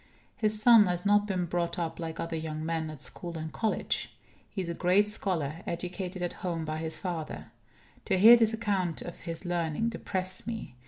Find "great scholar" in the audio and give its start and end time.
4.73-5.61